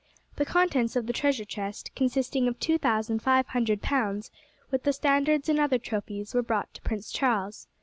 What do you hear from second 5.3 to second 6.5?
and other trophies, were